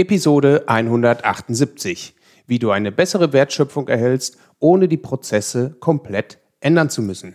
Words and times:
Episode 0.00 0.62
178. 0.68 2.14
Wie 2.46 2.60
du 2.60 2.70
eine 2.70 2.92
bessere 2.92 3.32
Wertschöpfung 3.32 3.88
erhältst, 3.88 4.38
ohne 4.60 4.86
die 4.86 4.96
Prozesse 4.96 5.74
komplett 5.80 6.38
ändern 6.60 6.88
zu 6.88 7.02
müssen. 7.02 7.34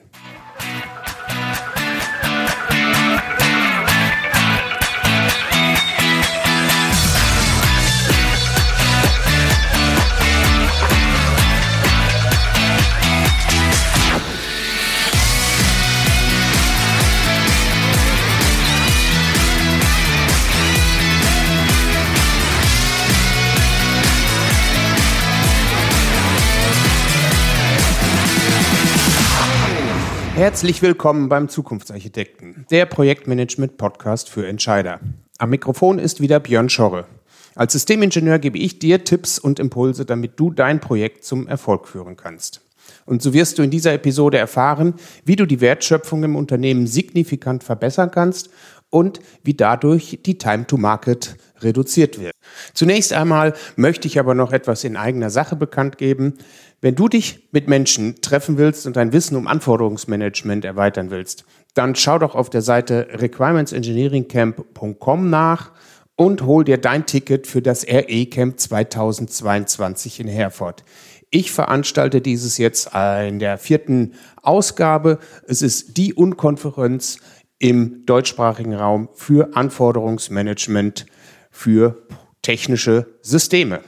Herzlich 30.36 30.82
willkommen 30.82 31.30
beim 31.30 31.48
Zukunftsarchitekten, 31.48 32.66
der 32.72 32.88
Projektmanagement-Podcast 32.88 34.32
für 34.32 34.48
Entscheider. 34.48 35.00
Am 35.38 35.52
Mikrofon 35.52 36.00
ist 36.00 36.22
wieder 36.22 36.40
Björn 36.40 36.70
Schorre. 36.70 37.06
Als 37.54 37.74
Systemingenieur 37.74 38.40
gebe 38.40 38.58
ich 38.58 38.80
dir 38.80 39.04
Tipps 39.04 39.38
und 39.38 39.60
Impulse, 39.60 40.06
damit 40.06 40.40
du 40.40 40.50
dein 40.50 40.80
Projekt 40.80 41.24
zum 41.24 41.48
Erfolg 41.48 41.88
führen 41.88 42.18
kannst. 42.18 42.62
Und 43.06 43.22
so 43.22 43.32
wirst 43.36 43.60
du 43.60 43.62
in 43.62 43.70
dieser 43.70 43.94
Episode 43.94 44.40
erfahren, 44.40 44.96
wie 45.24 45.36
du 45.36 45.46
die 45.46 45.62
Wertschöpfung 45.62 46.24
im 46.24 46.36
Unternehmen 46.36 46.88
signifikant 46.88 47.64
verbessern 47.64 48.10
kannst 48.10 48.50
und 48.90 49.20
wie 49.44 49.54
dadurch 49.54 50.20
die 50.26 50.40
Time 50.40 50.66
to 50.66 50.78
Market 50.78 51.36
reduziert 51.64 52.20
wird. 52.20 52.34
Zunächst 52.74 53.14
einmal 53.14 53.54
möchte 53.76 54.08
ich 54.08 54.20
aber 54.20 54.36
noch 54.36 54.52
etwas 54.52 54.84
in 54.84 54.98
eigener 54.98 55.30
Sache 55.30 55.56
bekannt 55.56 55.98
geben. 55.98 56.34
Wenn 56.82 56.96
du 56.96 57.08
dich 57.08 57.48
mit 57.52 57.68
Menschen 57.68 58.22
treffen 58.22 58.58
willst 58.58 58.86
und 58.86 58.96
dein 58.96 59.14
Wissen 59.14 59.38
um 59.38 59.48
Anforderungsmanagement 59.48 60.66
erweitern 60.66 61.12
willst, 61.12 61.46
dann 61.74 61.96
schau 61.96 62.20
doch 62.20 62.36
auf 62.36 62.50
der 62.50 62.62
Seite 62.62 63.08
requirementsengineeringcamp.com 63.12 65.30
nach 65.30 65.72
und 66.16 66.44
hol 66.44 66.64
dir 66.64 66.78
dein 66.78 67.06
Ticket 67.06 67.48
für 67.48 67.62
das 67.62 67.86
RE 67.88 68.26
Camp 68.28 68.60
2022 68.60 70.20
in 70.20 70.28
Herford. 70.28 70.84
Ich 71.32 71.52
veranstalte 71.52 72.22
dieses 72.22 72.60
jetzt 72.60 72.92
in 72.94 73.40
der 73.40 73.58
vierten 73.58 74.14
Ausgabe. 74.44 75.18
Es 75.48 75.64
ist 75.64 75.98
die 75.98 76.14
Unkonferenz 76.14 77.18
im 77.58 78.06
deutschsprachigen 78.06 78.76
Raum 78.76 79.10
für 79.14 79.56
Anforderungsmanagement 79.56 81.08
für 81.54 82.04
technische 82.42 83.08
Systeme. 83.22 83.82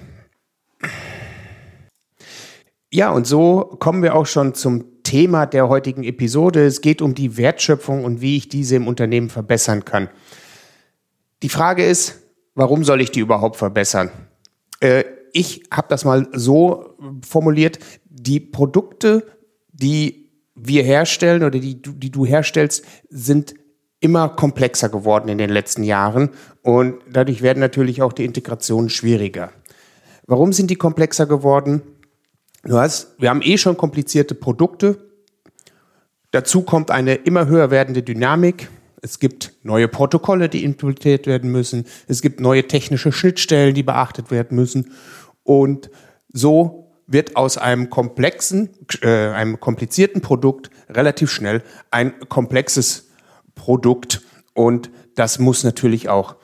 Ja, 2.91 3.11
und 3.11 3.27
so 3.27 3.75
kommen 3.79 4.03
wir 4.03 4.15
auch 4.15 4.27
schon 4.27 4.53
zum 4.53 5.03
Thema 5.03 5.45
der 5.45 5.67
heutigen 5.67 6.03
Episode. 6.03 6.65
Es 6.65 6.79
geht 6.79 7.01
um 7.01 7.15
die 7.15 7.35
Wertschöpfung 7.35 8.05
und 8.05 8.21
wie 8.21 8.37
ich 8.37 8.47
diese 8.47 8.77
im 8.77 8.87
Unternehmen 8.87 9.29
verbessern 9.29 9.83
kann. 9.83 10.09
Die 11.43 11.49
Frage 11.49 11.85
ist, 11.85 12.21
warum 12.53 12.83
soll 12.85 13.01
ich 13.01 13.11
die 13.11 13.19
überhaupt 13.19 13.57
verbessern? 13.57 14.11
Äh, 14.79 15.03
ich 15.33 15.63
habe 15.71 15.87
das 15.89 16.05
mal 16.05 16.29
so 16.31 16.95
formuliert, 17.27 17.79
die 18.05 18.39
Produkte, 18.39 19.25
die 19.73 20.31
wir 20.55 20.83
herstellen 20.83 21.43
oder 21.43 21.59
die, 21.59 21.81
die 21.81 22.11
du 22.11 22.25
herstellst, 22.25 22.85
sind 23.09 23.55
immer 24.05 24.29
komplexer 24.29 24.87
geworden 24.87 25.29
in 25.29 25.39
den 25.39 25.49
letzten 25.49 25.83
Jahren 25.83 26.29
und 26.61 26.93
dadurch 27.11 27.41
werden 27.41 27.59
natürlich 27.59 28.03
auch 28.03 28.13
die 28.13 28.23
Integrationen 28.23 28.91
schwieriger. 28.91 29.51
Warum 30.27 30.53
sind 30.53 30.69
die 30.69 30.75
komplexer 30.75 31.25
geworden? 31.25 31.81
Du 32.63 32.77
hast, 32.77 33.15
wir 33.17 33.31
haben 33.31 33.41
eh 33.41 33.57
schon 33.57 33.77
komplizierte 33.77 34.35
Produkte. 34.35 34.99
Dazu 36.29 36.61
kommt 36.61 36.91
eine 36.91 37.15
immer 37.15 37.47
höher 37.47 37.71
werdende 37.71 38.03
Dynamik. 38.03 38.69
Es 39.01 39.17
gibt 39.17 39.53
neue 39.63 39.87
Protokolle, 39.87 40.49
die 40.49 40.63
implementiert 40.63 41.25
werden 41.25 41.51
müssen. 41.51 41.85
Es 42.07 42.21
gibt 42.21 42.39
neue 42.39 42.67
technische 42.67 43.11
Schnittstellen, 43.11 43.73
die 43.73 43.83
beachtet 43.83 44.29
werden 44.29 44.55
müssen. 44.55 44.91
Und 45.41 45.89
so 46.31 46.91
wird 47.07 47.35
aus 47.35 47.57
einem 47.57 47.89
komplexen, 47.89 48.69
äh, 49.01 49.29
einem 49.29 49.59
komplizierten 49.59 50.21
Produkt 50.21 50.69
relativ 50.89 51.31
schnell 51.31 51.63
ein 51.89 52.13
komplexes 52.29 53.04
Produkt. 53.55 54.21
Und 54.53 54.89
das 55.15 55.39
muss 55.39 55.63
natürlich 55.63 56.09
auch 56.09 56.35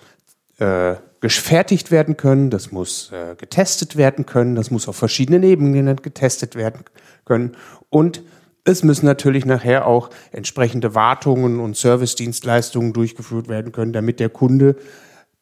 äh, 0.57 0.95
gefertigt 1.19 1.91
werden 1.91 2.17
können, 2.17 2.49
das 2.49 2.71
muss 2.71 3.11
äh, 3.11 3.35
getestet 3.35 3.95
werden 3.95 4.25
können, 4.25 4.55
das 4.55 4.71
muss 4.71 4.87
auf 4.87 4.95
verschiedenen 4.95 5.43
Ebenen 5.43 5.95
getestet 5.97 6.55
werden 6.55 6.83
können 7.25 7.55
und 7.89 8.23
es 8.63 8.83
müssen 8.83 9.05
natürlich 9.05 9.45
nachher 9.45 9.87
auch 9.87 10.09
entsprechende 10.31 10.93
Wartungen 10.93 11.59
und 11.59 11.77
Servicedienstleistungen 11.77 12.93
durchgeführt 12.93 13.47
werden 13.47 13.71
können, 13.71 13.93
damit 13.93 14.19
der 14.19 14.29
Kunde, 14.29 14.75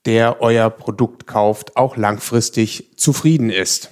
der 0.06 0.42
euer 0.42 0.70
Produkt 0.70 1.28
kauft, 1.28 1.76
auch 1.76 1.98
langfristig 1.98 2.98
zufrieden 2.98 3.50
ist. 3.50 3.90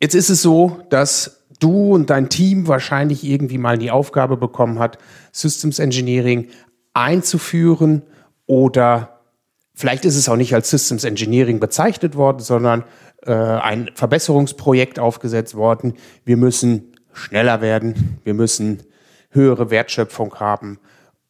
Jetzt 0.00 0.14
ist 0.14 0.30
es 0.30 0.42
so, 0.42 0.82
dass 0.90 1.35
du 1.58 1.94
und 1.94 2.10
dein 2.10 2.28
Team 2.28 2.68
wahrscheinlich 2.68 3.24
irgendwie 3.24 3.58
mal 3.58 3.78
die 3.78 3.90
Aufgabe 3.90 4.36
bekommen 4.36 4.78
hat, 4.78 4.98
Systems 5.32 5.78
Engineering 5.78 6.48
einzuführen 6.94 8.02
oder 8.46 9.16
Vielleicht 9.78 10.06
ist 10.06 10.16
es 10.16 10.26
auch 10.30 10.36
nicht 10.36 10.54
als 10.54 10.70
Systems 10.70 11.04
Engineering 11.04 11.60
bezeichnet 11.60 12.16
worden, 12.16 12.38
sondern 12.38 12.84
äh, 13.26 13.32
ein 13.34 13.90
Verbesserungsprojekt 13.94 14.98
aufgesetzt 14.98 15.54
worden. 15.54 15.92
Wir 16.24 16.38
müssen 16.38 16.94
schneller 17.12 17.60
werden, 17.60 18.18
wir 18.24 18.32
müssen 18.32 18.82
höhere 19.28 19.68
Wertschöpfung 19.68 20.36
haben 20.36 20.78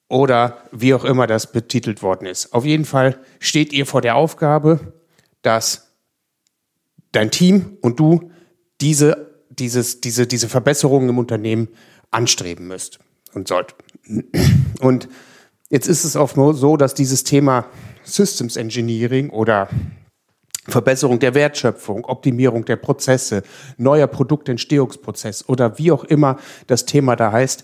oder 0.08 0.58
wie 0.70 0.94
auch 0.94 1.04
immer 1.04 1.26
das 1.26 1.50
betitelt 1.50 2.02
worden 2.02 2.26
ist. 2.26 2.52
Auf 2.52 2.64
jeden 2.64 2.84
Fall 2.84 3.18
steht 3.40 3.72
ihr 3.72 3.84
vor 3.84 4.00
der 4.00 4.14
Aufgabe, 4.14 4.92
dass 5.42 5.92
dein 7.10 7.32
Team 7.32 7.78
und 7.80 7.98
du 7.98 8.30
diese, 8.80 9.35
dieses, 9.58 10.00
diese, 10.00 10.26
diese 10.26 10.48
Verbesserungen 10.48 11.08
im 11.08 11.18
Unternehmen 11.18 11.68
anstreben 12.10 12.68
müsst 12.68 12.98
und 13.34 13.48
sollt. 13.48 13.74
Und 14.80 15.08
jetzt 15.68 15.88
ist 15.88 16.04
es 16.04 16.16
oft 16.16 16.36
so, 16.36 16.76
dass 16.76 16.94
dieses 16.94 17.24
Thema 17.24 17.66
Systems 18.04 18.56
Engineering 18.56 19.30
oder 19.30 19.68
Verbesserung 20.68 21.18
der 21.18 21.34
Wertschöpfung, 21.34 22.04
Optimierung 22.04 22.64
der 22.64 22.76
Prozesse, 22.76 23.42
neuer 23.76 24.06
Produktentstehungsprozess 24.06 25.48
oder 25.48 25.78
wie 25.78 25.92
auch 25.92 26.04
immer 26.04 26.38
das 26.66 26.86
Thema 26.86 27.16
da 27.16 27.32
heißt, 27.32 27.62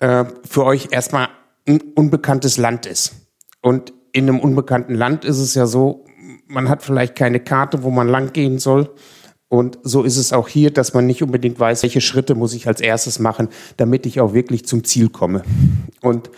äh, 0.00 0.24
für 0.44 0.64
euch 0.64 0.88
erstmal 0.90 1.28
ein 1.66 1.80
unbekanntes 1.94 2.58
Land 2.58 2.86
ist. 2.86 3.14
Und 3.62 3.92
in 4.12 4.28
einem 4.28 4.40
unbekannten 4.40 4.94
Land 4.94 5.24
ist 5.24 5.38
es 5.38 5.54
ja 5.54 5.66
so, 5.66 6.04
man 6.46 6.68
hat 6.68 6.82
vielleicht 6.82 7.16
keine 7.16 7.40
Karte, 7.40 7.82
wo 7.82 7.90
man 7.90 8.08
lang 8.08 8.32
gehen 8.32 8.58
soll. 8.58 8.94
Und 9.48 9.78
so 9.82 10.02
ist 10.02 10.16
es 10.16 10.32
auch 10.32 10.48
hier, 10.48 10.72
dass 10.72 10.92
man 10.92 11.06
nicht 11.06 11.22
unbedingt 11.22 11.60
weiß, 11.60 11.82
welche 11.82 12.00
Schritte 12.00 12.34
muss 12.34 12.52
ich 12.52 12.66
als 12.66 12.80
erstes 12.80 13.18
machen, 13.18 13.48
damit 13.76 14.04
ich 14.06 14.20
auch 14.20 14.34
wirklich 14.34 14.66
zum 14.66 14.82
Ziel 14.82 15.08
komme. 15.08 15.42
Und 16.02 16.30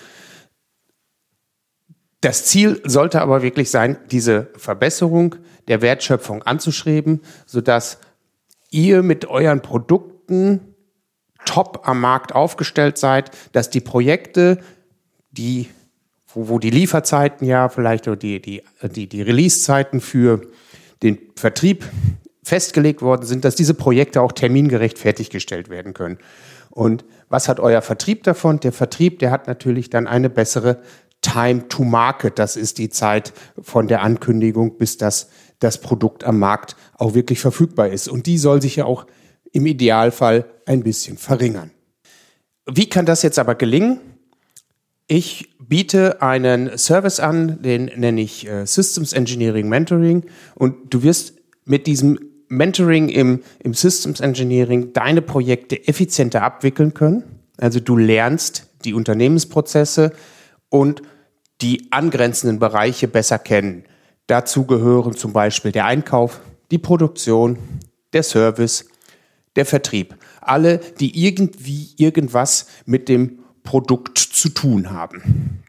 das 2.21 2.45
Ziel 2.45 2.83
sollte 2.85 3.23
aber 3.23 3.43
wirklich 3.43 3.71
sein, 3.71 3.97
diese 4.11 4.49
Verbesserung 4.57 5.37
der 5.69 5.81
Wertschöpfung 5.83 6.43
anzuschreiben, 6.43 7.23
sodass 7.47 7.99
ihr 8.71 9.03
mit 9.03 9.27
euren 9.27 9.63
Produkten 9.63 10.75
top 11.45 11.89
am 11.89 12.01
Markt 12.01 12.35
aufgestellt 12.35 12.99
seid, 12.99 13.31
dass 13.53 13.71
die 13.71 13.81
Projekte, 13.81 14.59
die, 15.31 15.69
wo, 16.35 16.49
wo 16.49 16.59
die 16.59 16.71
Lieferzeiten 16.71 17.47
ja 17.47 17.69
vielleicht 17.69 18.09
oder 18.09 18.17
die, 18.17 18.43
die, 18.43 18.63
die, 18.83 19.09
die 19.09 19.23
Releasezeiten 19.23 20.01
für 20.01 20.43
den 21.03 21.19
Vertrieb 21.37 21.85
festgelegt 22.49 23.03
worden 23.03 23.27
sind, 23.27 23.45
dass 23.45 23.55
diese 23.55 23.75
Projekte 23.75 24.23
auch 24.23 24.33
termingerecht 24.33 24.99
fertiggestellt 24.99 25.69
werden 25.69 25.95
können. 25.95 26.19
Und 26.71 27.05
was 27.29 27.49
hat 27.49 27.61
euer 27.61 27.83
Vertrieb 27.83 28.23
davon? 28.23 28.61
Der 28.61 28.73
Vertrieb, 28.73 29.19
der 29.19 29.31
hat 29.31 29.47
natürlich 29.47 29.91
dann 29.91 30.07
eine 30.07 30.31
bessere 30.31 30.81
Time 31.21 31.69
to 31.69 31.85
Market. 31.85 32.39
Das 32.39 32.57
ist 32.57 32.79
die 32.79 32.89
Zeit 32.89 33.33
von 33.61 33.87
der 33.87 34.03
Ankündigung, 34.03 34.79
bis 34.79 34.97
das, 34.97 35.29
das 35.59 35.81
Produkt 35.81 36.25
am 36.25 36.39
Markt 36.39 36.77
auch 36.95 37.15
wirklich 37.15 37.41
verfügbar 37.41 37.89
ist. 37.89 38.09
Und 38.09 38.27
die 38.27 38.39
soll 38.39 38.63
sich 38.63 38.77
ja 38.77 38.87
auch 38.87 39.07
im 39.53 39.67
Idealfall 39.67 40.47
ein 40.67 40.83
bisschen 40.83 41.19
verringern. 41.19 41.71
Wie 42.67 42.89
kann 42.89 43.07
das 43.07 43.23
jetzt 43.23 43.39
aber 43.39 43.55
gelingen? 43.57 44.01
Ich 45.07 45.57
biete 45.59 46.23
einen 46.23 46.77
Service 46.79 47.19
an, 47.19 47.63
den 47.63 47.87
nenne 47.97 48.21
ich 48.21 48.47
äh, 48.47 48.67
Systems 48.67 49.13
Engineering 49.13 49.69
Mentoring. 49.69 50.25
Und 50.55 50.95
du 50.95 51.03
wirst 51.03 51.35
mit 51.65 51.87
diesem 51.87 52.19
Mentoring 52.49 53.09
im, 53.09 53.43
im 53.61 53.75
Systems 53.75 54.21
Engineering 54.21 54.93
deine 54.93 55.23
Projekte 55.23 55.87
effizienter 55.87 56.43
abwickeln 56.43 56.95
können. 56.95 57.25
Also 57.59 57.81
du 57.81 57.97
lernst 57.97 58.69
die 58.85 58.95
Unternehmensprozesse 58.95 60.13
und 60.69 61.03
die 61.61 61.89
angrenzenden 61.91 62.59
Bereiche 62.59 63.09
besser 63.09 63.39
kennen. 63.39 63.85
Dazu 64.27 64.65
gehören 64.65 65.15
zum 65.15 65.33
Beispiel 65.33 65.73
der 65.73 65.87
Einkauf, 65.87 66.41
die 66.71 66.79
Produktion, 66.79 67.59
der 68.13 68.23
Service, 68.23 68.87
der 69.57 69.67
Vertrieb. 69.67 70.15
Alle, 70.41 70.79
die 71.01 71.25
irgendwie 71.27 71.91
irgendwas 71.97 72.67
mit 72.87 73.09
dem 73.09 73.41
Produkt 73.65 74.19
zu 74.19 74.51
tun 74.51 74.91
haben. 74.91 75.63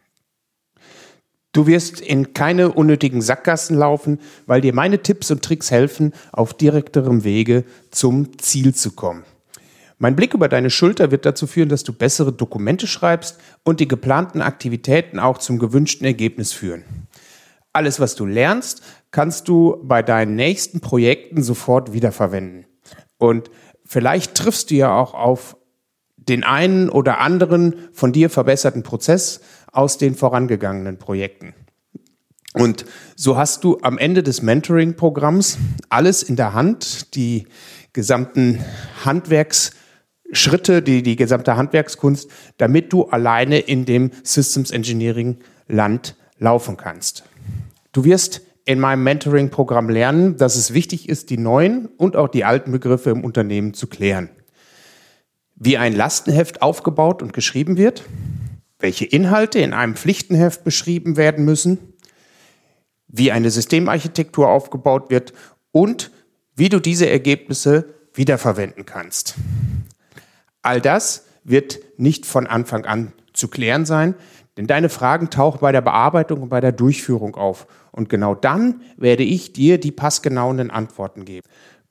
Du 1.60 1.68
wirst 1.68 2.00
in 2.00 2.34
keine 2.34 2.72
unnötigen 2.72 3.22
Sackgassen 3.22 3.76
laufen, 3.76 4.20
weil 4.46 4.62
dir 4.62 4.74
meine 4.74 5.04
Tipps 5.04 5.30
und 5.30 5.44
Tricks 5.44 5.72
helfen, 5.72 6.14
auf 6.32 6.54
direkterem 6.54 7.26
Wege 7.26 7.66
zum 7.92 8.38
Ziel 8.38 8.74
zu 8.74 8.92
kommen. 8.92 9.26
Mein 9.98 10.16
Blick 10.16 10.34
über 10.34 10.48
deine 10.48 10.70
Schulter 10.70 11.12
wird 11.12 11.26
dazu 11.26 11.48
führen, 11.48 11.68
dass 11.68 11.84
du 11.84 11.92
bessere 11.92 12.32
Dokumente 12.32 12.88
schreibst 12.88 13.42
und 13.66 13.82
die 13.82 13.90
geplanten 13.90 14.42
Aktivitäten 14.42 15.20
auch 15.20 15.38
zum 15.38 15.60
gewünschten 15.60 16.06
Ergebnis 16.06 16.54
führen. 16.54 16.86
Alles, 17.74 18.00
was 18.00 18.16
du 18.16 18.26
lernst, 18.26 18.82
kannst 19.12 19.50
du 19.50 19.82
bei 19.84 20.02
deinen 20.02 20.38
nächsten 20.38 20.80
Projekten 20.80 21.44
sofort 21.44 21.92
wiederverwenden. 21.92 22.68
Und 23.18 23.52
vielleicht 23.84 24.34
triffst 24.34 24.72
du 24.72 24.76
ja 24.76 24.98
auch 24.98 25.14
auf 25.14 25.58
den 26.16 26.44
einen 26.44 26.90
oder 26.90 27.20
anderen 27.20 27.76
von 27.92 28.14
dir 28.14 28.30
verbesserten 28.30 28.84
Prozess 28.84 29.42
aus 29.72 29.98
den 29.98 30.16
vorangegangenen 30.16 30.98
Projekten. 30.98 31.54
Und 32.54 32.86
so 33.16 33.38
hast 33.38 33.64
du 33.64 33.78
am 33.82 33.98
Ende 33.98 34.24
des 34.24 34.42
Mentoring-Programms 34.42 35.58
alles 35.90 36.24
in 36.24 36.36
der 36.36 36.54
Hand, 36.54 37.16
die 37.16 37.48
gesamten 37.94 38.64
Handwerksschritte, 39.06 40.82
die, 40.82 41.04
die 41.04 41.16
gesamte 41.16 41.58
Handwerkskunst, 41.58 42.30
damit 42.58 42.92
du 42.92 43.06
alleine 43.06 43.60
in 43.60 43.86
dem 43.86 44.12
Systems 44.24 44.72
Engineering 44.72 45.38
Land 45.68 46.16
laufen 46.40 46.76
kannst. 46.76 47.24
Du 47.92 48.04
wirst 48.04 48.42
in 48.66 48.80
meinem 48.80 49.04
Mentoring-Programm 49.04 49.90
lernen, 49.90 50.38
dass 50.38 50.56
es 50.56 50.74
wichtig 50.74 51.10
ist, 51.10 51.30
die 51.30 51.38
neuen 51.38 51.88
und 51.98 52.16
auch 52.16 52.28
die 52.28 52.46
alten 52.46 52.72
Begriffe 52.72 53.10
im 53.10 53.24
Unternehmen 53.24 53.74
zu 53.74 53.88
klären. 53.88 54.30
Wie 55.56 55.78
ein 55.78 55.96
Lastenheft 55.96 56.62
aufgebaut 56.62 57.22
und 57.22 57.34
geschrieben 57.34 57.78
wird, 57.78 58.04
welche 58.80 59.06
Inhalte 59.06 59.60
in 59.60 59.74
einem 59.74 59.96
Pflichtenheft 59.96 60.64
beschrieben 60.64 61.18
werden 61.18 61.46
müssen, 61.46 61.78
wie 63.08 63.32
eine 63.32 63.52
Systemarchitektur 63.52 64.48
aufgebaut 64.48 65.10
wird 65.10 65.34
und 65.72 66.12
wie 66.56 66.70
du 66.70 66.80
diese 66.80 67.10
Ergebnisse 67.10 67.94
wiederverwenden 68.14 68.86
kannst. 68.86 69.36
All 70.62 70.82
das 70.82 71.26
wird 71.44 71.80
nicht 71.98 72.26
von 72.26 72.48
Anfang 72.48 72.86
an 72.86 73.14
zu 73.34 73.48
klären 73.48 73.86
sein, 73.86 74.16
denn 74.58 74.68
deine 74.68 74.90
Fragen 74.90 75.30
tauchen 75.30 75.60
bei 75.62 75.72
der 75.72 75.82
Bearbeitung 75.82 76.42
und 76.42 76.50
bei 76.50 76.60
der 76.60 76.74
Durchführung 76.74 77.36
auf. 77.36 77.66
Und 77.92 78.10
genau 78.10 78.36
dann 78.36 78.82
werde 78.98 79.24
ich 79.24 79.54
dir 79.54 79.80
die 79.80 79.92
passgenauen 79.92 80.70
Antworten 80.70 81.24
geben. 81.24 81.48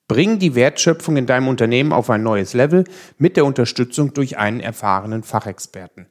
Bring 0.07 0.39
die 0.39 0.55
Wertschöpfung 0.55 1.17
in 1.17 1.27
deinem 1.27 1.49
Unternehmen 1.49 1.93
auf 1.93 2.11
ein 2.11 2.23
neues 2.23 2.55
Level 2.55 2.85
mit 3.17 3.37
der 3.37 3.45
Unterstützung 3.45 4.15
durch 4.15 4.39
einen 4.39 4.61
erfahrenen 4.61 5.23
Fachexperten. 5.23 6.07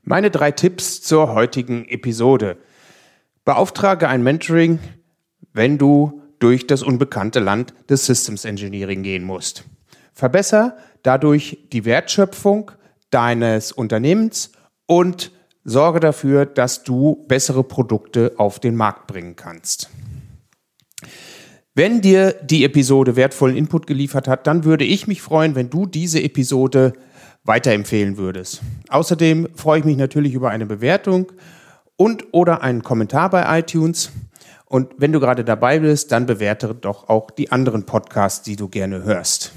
Meine 0.03 0.29
drei 0.29 0.51
Tipps 0.51 1.01
zur 1.01 1.33
heutigen 1.33 1.87
Episode. 1.87 2.57
Beauftrage 3.45 4.09
ein 4.09 4.23
Mentoring, 4.23 4.79
wenn 5.53 5.77
du 5.77 6.21
durch 6.39 6.67
das 6.67 6.83
unbekannte 6.83 7.39
Land 7.39 7.73
des 7.89 8.05
Systems 8.05 8.43
Engineering 8.43 9.03
gehen 9.03 9.23
musst. 9.23 9.63
Verbesser 10.11 10.75
dadurch 11.01 11.59
die 11.71 11.85
Wertschöpfung 11.85 12.71
deines 13.09 13.71
Unternehmens 13.71 14.51
und 14.85 15.31
sorge 15.63 16.01
dafür, 16.01 16.45
dass 16.45 16.83
du 16.83 17.23
bessere 17.29 17.63
Produkte 17.63 18.33
auf 18.35 18.59
den 18.59 18.75
Markt 18.75 19.07
bringen 19.07 19.37
kannst. 19.37 19.89
Wenn 21.75 22.01
dir 22.01 22.33
die 22.33 22.65
Episode 22.65 23.15
wertvollen 23.15 23.57
Input 23.57 23.87
geliefert 23.87 24.27
hat, 24.27 24.45
dann 24.45 24.63
würde 24.63 24.85
ich 24.85 25.07
mich 25.07 25.23
freuen, 25.23 25.55
wenn 25.55 25.71
du 25.71 25.87
diese 25.87 26.21
Episode 26.21 26.93
weiterempfehlen 27.45 28.17
würdest. 28.17 28.61
Außerdem 28.89 29.47
freue 29.55 29.79
ich 29.79 29.85
mich 29.85 29.97
natürlich 29.97 30.35
über 30.35 30.51
eine 30.51 30.67
Bewertung 30.67 31.31
und 31.95 32.25
oder 32.31 32.61
einen 32.61 32.83
Kommentar 32.83 33.31
bei 33.31 33.59
iTunes. 33.59 34.11
Und 34.65 34.93
wenn 34.97 35.11
du 35.11 35.19
gerade 35.19 35.43
dabei 35.43 35.79
bist, 35.79 36.11
dann 36.11 36.27
bewerte 36.27 36.75
doch 36.75 37.09
auch 37.09 37.31
die 37.31 37.51
anderen 37.51 37.87
Podcasts, 37.87 38.43
die 38.43 38.55
du 38.55 38.67
gerne 38.69 39.03
hörst. 39.03 39.51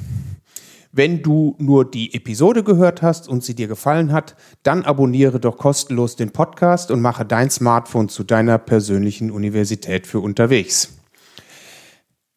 Wenn 0.92 1.22
du 1.22 1.54
nur 1.58 1.90
die 1.90 2.14
Episode 2.14 2.64
gehört 2.64 3.02
hast 3.02 3.28
und 3.28 3.44
sie 3.44 3.54
dir 3.54 3.69
gefallen 3.69 4.10
hat, 4.10 4.36
dann 4.62 4.84
abonniere 4.84 5.38
doch 5.38 5.58
kostenlos 5.58 6.16
den 6.16 6.30
Podcast 6.30 6.90
und 6.90 7.02
mache 7.02 7.26
dein 7.26 7.50
Smartphone 7.50 8.08
zu 8.08 8.24
deiner 8.24 8.56
persönlichen 8.56 9.30
Universität 9.30 10.06
für 10.06 10.20
unterwegs. 10.20 10.96